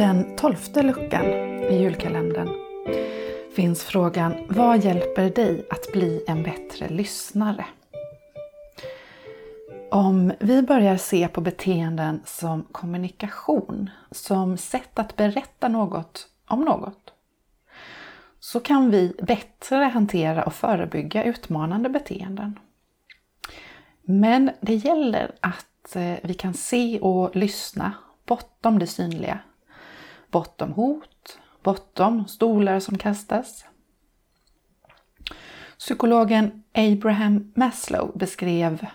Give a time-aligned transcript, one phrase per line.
[0.00, 1.24] den tolfte luckan
[1.70, 2.48] i julkalendern
[3.56, 7.64] finns frågan Vad hjälper dig att bli en bättre lyssnare?
[9.90, 17.12] Om vi börjar se på beteenden som kommunikation, som sätt att berätta något om något,
[18.38, 22.58] så kan vi bättre hantera och förebygga utmanande beteenden.
[24.02, 27.92] Men det gäller att eh, vi kan se och lyssna
[28.26, 29.38] bortom det synliga.
[30.30, 33.64] Bortom hot, bortom stolar som kastas.
[35.78, 38.86] Psykologen Abraham Maslow beskrev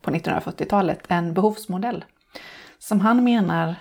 [0.00, 2.04] på 1940-talet en behovsmodell
[2.78, 3.74] som han menar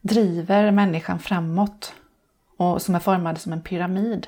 [0.00, 1.94] driver människan framåt
[2.56, 4.26] och som är formad som en pyramid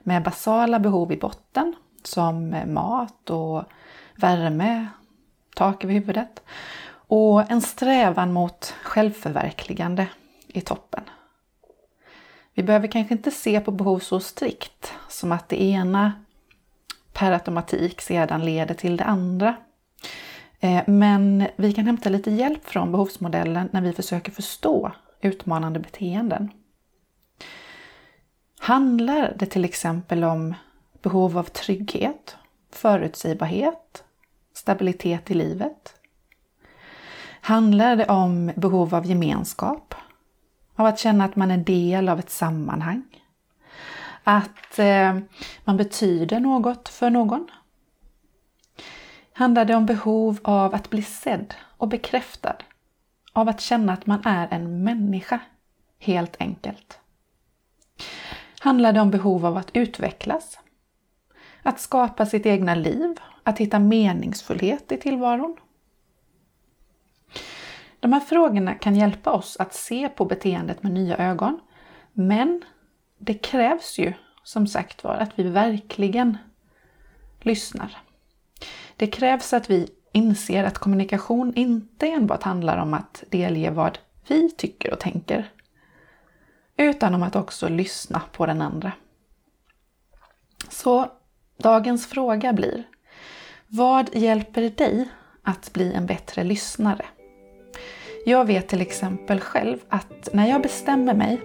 [0.00, 3.64] med basala behov i botten som mat och
[4.16, 4.86] värme,
[5.56, 6.42] tak över huvudet
[7.06, 10.08] och en strävan mot självförverkligande
[10.46, 11.04] i toppen.
[12.54, 16.12] Vi behöver kanske inte se på behov så strikt som att det ena
[17.12, 19.56] per automatik sedan leder till det andra.
[20.60, 26.50] Eh, men vi kan hämta lite hjälp från behovsmodellen när vi försöker förstå utmanande beteenden.
[28.58, 30.54] Handlar det till exempel om
[31.02, 32.36] behov av trygghet,
[32.70, 34.04] förutsägbarhet,
[34.54, 35.94] stabilitet i livet?
[37.40, 39.83] Handlar det om behov av gemenskap?
[40.76, 43.02] Av att känna att man är del av ett sammanhang?
[44.24, 45.18] Att eh,
[45.64, 47.48] man betyder något för någon?
[49.32, 52.56] Handlar det om behov av att bli sedd och bekräftad?
[53.32, 55.40] Av att känna att man är en människa,
[55.98, 56.98] helt enkelt?
[58.60, 60.58] Handlar det om behov av att utvecklas?
[61.62, 63.20] Att skapa sitt egna liv?
[63.42, 65.56] Att hitta meningsfullhet i tillvaron?
[68.04, 71.60] De här frågorna kan hjälpa oss att se på beteendet med nya ögon.
[72.12, 72.64] Men
[73.18, 76.38] det krävs ju som sagt var att vi verkligen
[77.40, 77.96] lyssnar.
[78.96, 84.50] Det krävs att vi inser att kommunikation inte enbart handlar om att delge vad vi
[84.50, 85.50] tycker och tänker,
[86.76, 88.92] utan om att också lyssna på den andra.
[90.68, 91.10] Så
[91.56, 92.88] dagens fråga blir
[93.66, 95.08] Vad hjälper dig
[95.42, 97.04] att bli en bättre lyssnare?
[98.26, 101.40] Jag vet till exempel själv att när jag bestämmer mig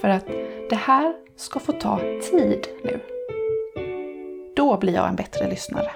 [0.00, 0.26] för att
[0.70, 1.98] det här ska få ta
[2.30, 3.00] tid nu,
[4.56, 5.90] då blir jag en bättre lyssnare.